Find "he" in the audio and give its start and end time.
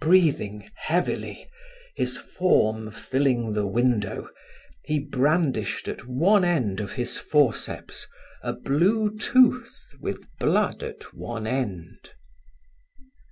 4.84-4.98